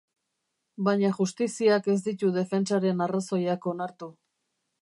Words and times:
Baina 0.87 1.11
justiziak 1.17 1.91
ez 1.95 1.97
ditu 2.07 2.31
defentsaren 2.39 3.07
arrazoiak 3.09 3.73
onartu. 3.75 4.13